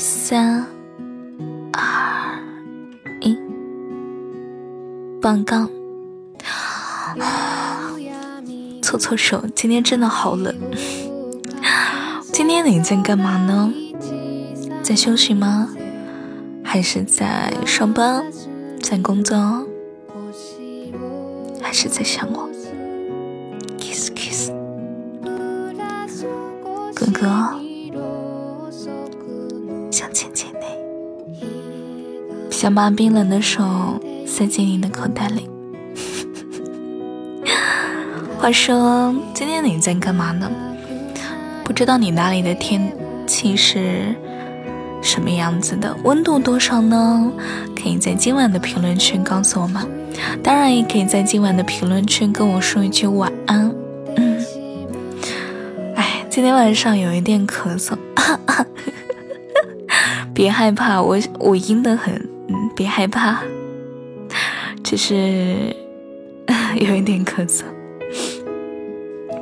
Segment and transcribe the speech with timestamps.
[0.00, 0.64] 三、
[1.72, 2.38] 二、
[3.20, 3.36] 一，
[5.20, 5.68] 报告。
[8.80, 10.54] 搓搓手，今天真的好冷。
[12.32, 13.74] 今天你在干嘛呢？
[14.84, 15.68] 在休息吗？
[16.62, 18.24] 还是在上班？
[18.80, 19.66] 在工作？
[21.60, 22.47] 还是在想我
[30.08, 30.48] 想亲亲
[31.38, 33.62] 你，想把冰冷的手
[34.26, 35.46] 塞进你的口袋里。
[38.40, 40.50] 话说，今天你在干嘛呢？
[41.62, 42.90] 不知道你那里的天
[43.26, 44.14] 气是
[45.02, 47.30] 什么样子的，温度多少呢？
[47.76, 49.86] 可以在今晚的评论区告诉我吗？
[50.42, 53.70] 当然，也可以在今晚的评论区跟我说一句晚安。
[54.16, 54.42] 嗯，
[55.96, 57.94] 哎，今天晚上有一点咳嗽，
[60.38, 62.14] 别害怕，我我阴的很，
[62.46, 63.40] 嗯，别害怕，
[64.84, 65.74] 只是
[66.78, 67.64] 有一点咳嗽。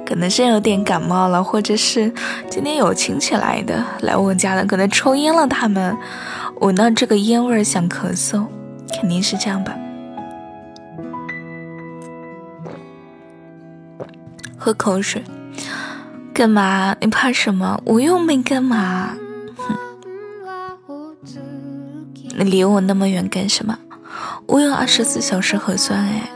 [0.07, 2.11] 可能是有点感冒了，或者是
[2.49, 5.95] 今天有亲戚来的，来我家的，可能抽烟了，他们
[6.61, 8.47] 闻到这个烟味儿想咳嗽，
[8.99, 9.77] 肯定是这样吧。
[14.57, 15.23] 喝口水，
[16.33, 16.97] 干嘛？
[17.03, 17.79] 你怕什么？
[17.85, 19.15] 我又没干嘛。
[22.39, 23.79] 你离我那么远干什么？
[24.45, 26.29] 我有二十四小时核酸哎，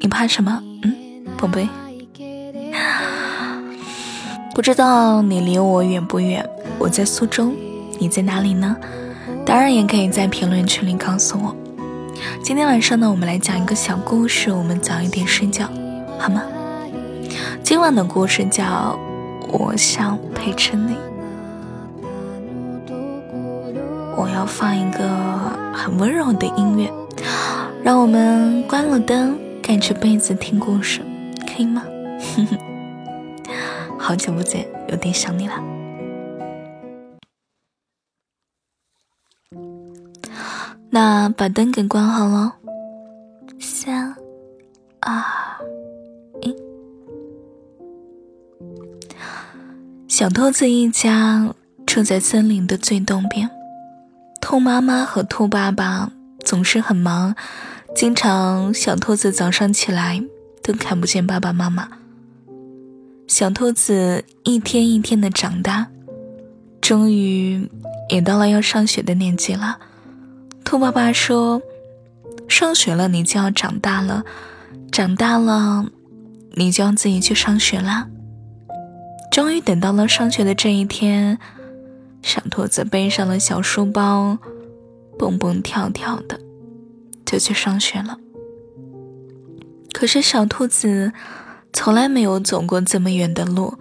[0.00, 0.62] 你怕什么？
[0.82, 1.68] 嗯，宝贝。
[4.54, 6.48] 不知道你离我远不远？
[6.78, 7.52] 我在苏州，
[7.98, 8.74] 你在哪里呢？
[9.44, 11.54] 当然也可以在评论区里告诉我。
[12.42, 15.68] 今天晚上呢，我们来讲一个小故事，我们早一点睡觉，
[16.18, 16.42] 好吗？
[17.62, 18.98] 今晚的故事叫
[19.52, 20.94] 《我想陪着你》。
[24.18, 25.08] 我要放一个
[25.72, 26.92] 很温柔的音乐，
[27.84, 31.02] 让我们关了灯，盖着被子听故事，
[31.46, 31.84] 可以吗？
[32.34, 32.58] 哼哼。
[33.96, 35.54] 好久不见，有点想你了。
[40.90, 42.56] 那把灯给关好了。
[43.60, 44.16] 三、
[44.98, 45.22] 二、
[46.40, 46.56] 一。
[50.08, 51.54] 小兔子一家
[51.86, 53.48] 住在森林的最东边。
[54.50, 56.10] 兔妈妈和兔爸爸
[56.42, 57.36] 总是很忙，
[57.94, 60.24] 经常小兔子早上起来
[60.62, 61.86] 都看不见爸爸妈妈。
[63.26, 65.88] 小兔子一天一天的长大，
[66.80, 67.68] 终于
[68.08, 69.76] 也到了要上学的年纪了。
[70.64, 71.60] 兔爸爸说
[72.48, 74.22] ：“上学了，你就要长大了；
[74.90, 75.84] 长大了，
[76.54, 78.06] 你就要自己去上学啦。”
[79.30, 81.38] 终于等到了上学的这一天，
[82.28, 84.36] 小兔子背上了小书包，
[85.18, 86.38] 蹦蹦跳跳的
[87.24, 88.18] 就去上学了。
[89.94, 91.12] 可是小兔子。
[91.70, 93.74] 从来没有走过这么远的路，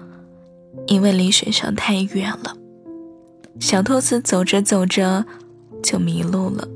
[0.87, 2.55] 因为离学校太远了。
[3.61, 5.25] 小兔子走着走着
[5.81, 6.67] 就迷路了。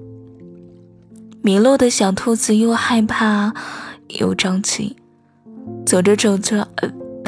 [1.41, 3.53] 迷路的小兔子又害怕
[4.07, 4.95] 又着急，
[5.85, 6.67] 走着走着，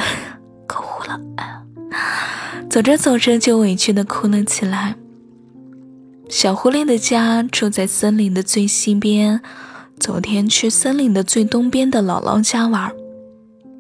[0.66, 1.20] 口糊了。
[2.74, 4.96] 走着走着就委屈的哭了起来。
[6.28, 9.42] 小狐狸的家住在森林的最西边，
[10.00, 12.92] 昨天去森林的最东边的姥姥家玩。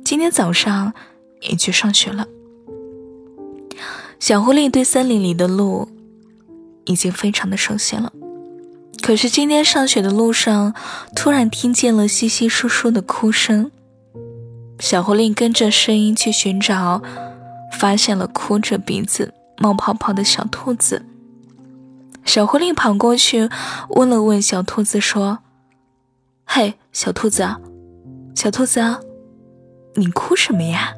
[0.05, 0.93] 今天早上
[1.41, 2.27] 也去上学了。
[4.19, 5.89] 小狐狸对森林里的路
[6.85, 8.13] 已经非常的熟悉了，
[9.01, 10.75] 可是今天上学的路上，
[11.15, 13.71] 突然听见了稀稀疏疏的哭声。
[14.77, 17.01] 小狐狸跟着声音去寻找，
[17.73, 21.05] 发现了哭着鼻子冒泡泡的小兔子。
[22.23, 23.49] 小狐狸跑过去
[23.89, 25.39] 问了问小兔子，说
[26.47, 27.45] ：“嘿，小兔子，
[28.33, 28.81] 小兔子。”
[29.95, 30.93] 你哭什么呀？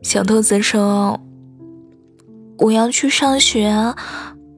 [0.00, 1.20] 小兔子说
[2.58, 3.94] ：“我要去上学，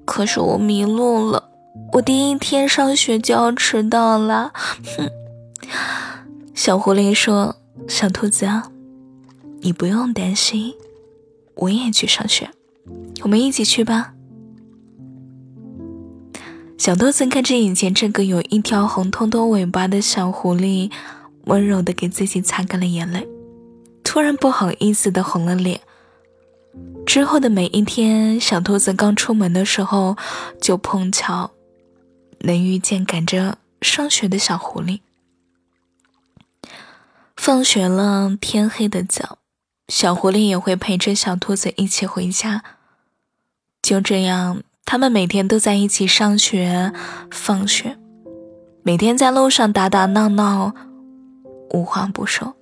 [0.04, 1.50] 可是我迷路了。
[1.92, 4.52] 我第一天上学就要迟到了。”
[4.98, 5.10] 哼。
[6.56, 7.55] 小狐狸说
[7.87, 8.70] ：“小兔子，啊
[9.61, 10.73] 你不用担心，
[11.55, 12.49] 我也去上学，
[13.23, 14.14] 我们一起去吧。”
[16.79, 20.91] 小兔子看着眼前这个有一条红彤彤尾巴的小狐狸，
[21.44, 23.29] 温柔的给自己擦干了眼泪，
[24.03, 25.81] 突然不好意思的红了脸。
[27.05, 30.17] 之后的每一天，小兔子刚出门的时候，
[30.58, 31.50] 就碰巧
[32.41, 35.00] 能遇见赶着上学的小狐狸。
[37.46, 39.38] 放学了，天黑的早，
[39.87, 42.64] 小狐狸也会陪着小兔子一起回家。
[43.81, 46.93] 就这样，他们每天都在一起上学、
[47.31, 47.96] 放学，
[48.82, 50.75] 每天在路上打打闹闹，
[51.70, 52.56] 无话不说。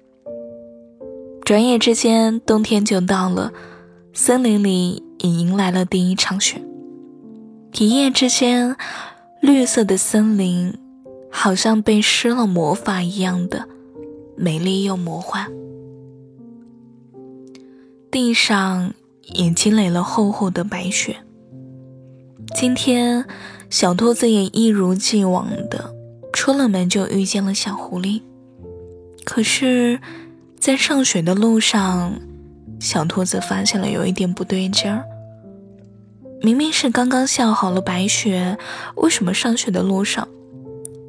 [1.46, 3.54] 转眼之间，冬天就到了，
[4.12, 6.62] 森林里也迎来了第一场雪。
[7.78, 8.76] 一夜之间，
[9.40, 10.78] 绿色的森林
[11.31, 13.66] 好像被施了魔法一样的
[14.36, 15.50] 美丽又魔幻。
[18.10, 21.16] 地上也积累了厚厚的白雪。
[22.54, 23.25] 今天，
[23.70, 25.94] 小兔子也一如既往的
[26.32, 28.22] 出了门，就遇见了小狐狸。
[29.25, 30.00] 可是，
[30.58, 32.20] 在上学的路上，
[32.78, 35.04] 小兔子发现了有一点不对劲儿。
[36.40, 38.58] 明明是刚刚下好了白雪，
[38.96, 40.28] 为什么上学的路上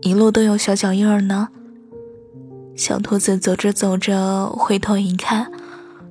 [0.02, 1.50] 一路都有小脚印儿呢？
[2.76, 5.50] 小兔子走着走着，回头一看。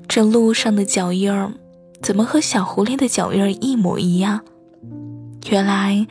[0.09, 1.53] 这路上的脚印儿，
[2.01, 4.41] 怎么和小狐狸的脚印儿一模一样？
[5.51, 6.07] 原来，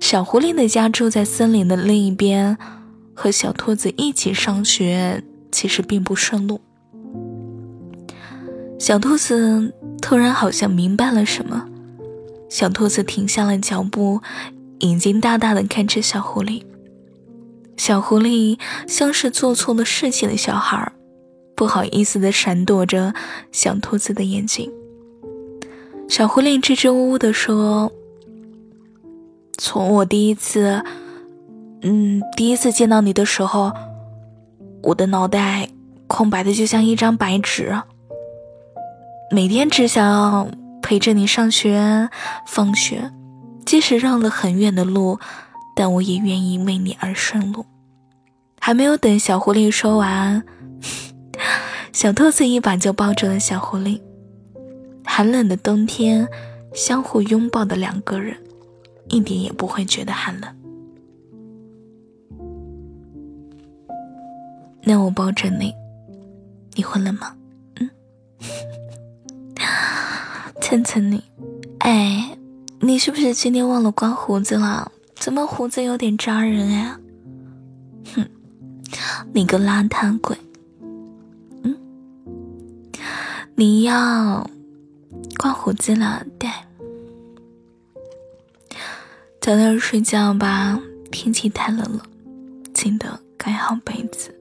[0.00, 2.56] 小狐狸的家住在森林的另一边，
[3.14, 5.22] 和小兔子一起上学，
[5.52, 6.60] 其实并不顺路。
[8.78, 11.66] 小兔子突然好像明白了什么，
[12.48, 14.22] 小兔子停下了脚步，
[14.80, 16.62] 眼睛大大的看着小狐狸。
[17.78, 20.92] 小狐狸像是做错了事情的小孩。
[21.56, 23.14] 不好意思的闪躲着
[23.50, 24.70] 小兔子的眼睛。
[26.08, 27.92] 小狐狸支支吾吾的说
[29.58, 30.84] ：“从我第一次，
[31.82, 33.72] 嗯，第一次见到你的时候，
[34.84, 35.68] 我的脑袋
[36.06, 37.82] 空白的就像一张白纸，
[39.32, 40.48] 每天只想要
[40.80, 42.08] 陪着你上学、
[42.46, 43.10] 放学，
[43.66, 45.18] 即使绕了很远的路，
[45.78, 47.64] 但我也愿意为你而顺路。”
[48.58, 50.42] 还没有等小狐狸说完。
[51.94, 54.00] 小兔子一把就抱住了小狐狸。
[55.04, 56.28] 寒冷的冬天，
[56.74, 58.36] 相互拥抱的两个人，
[59.08, 60.52] 一点也不会觉得寒冷。
[64.82, 65.72] 那我抱着你，
[66.74, 67.36] 你会冷吗？
[67.76, 67.88] 嗯，
[70.60, 71.22] 蹭蹭你。
[71.78, 72.36] 哎，
[72.80, 74.90] 你是不是今天忘了刮胡子了？
[75.18, 76.98] 怎么胡子有点扎人呀？
[78.14, 78.26] 哼，
[79.32, 80.36] 你个邋遢鬼！
[81.62, 81.76] 嗯
[83.54, 84.48] 你要
[85.36, 86.48] 刮胡子了，对，
[89.40, 90.80] 早点睡觉吧，
[91.10, 92.06] 天气太冷了，
[92.72, 94.34] 记得盖好被子。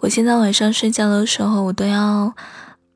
[0.00, 2.34] 我现在晚上睡觉的时候，我都要，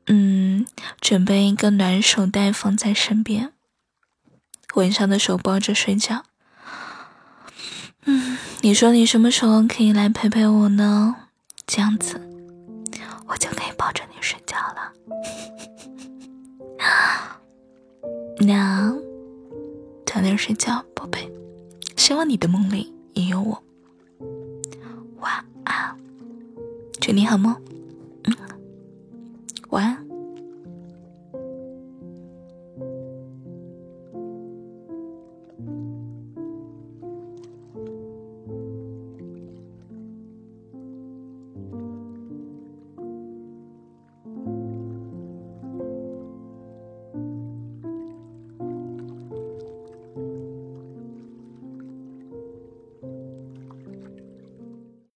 [0.07, 0.65] 嗯，
[0.99, 3.53] 准备一个暖手袋放在身边，
[4.73, 6.23] 晚上的时候抱着睡觉。
[8.63, 11.13] 你说你什么时候可以来陪陪我呢？
[11.67, 12.15] 这样子
[13.27, 14.93] 我就可以抱着你睡觉了。
[18.39, 18.97] 娘，
[20.05, 21.29] 早点睡觉，宝贝。
[21.97, 23.61] 希望你的梦里也有我。
[25.19, 25.93] 晚安。
[27.01, 27.53] 祝你好梦。
[28.23, 28.33] 嗯，
[29.71, 30.02] 晚安。